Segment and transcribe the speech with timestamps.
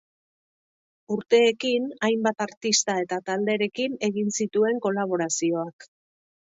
[1.15, 5.93] Urteekin, hainbat artista eta talderekin egin zituen kolaborazioak.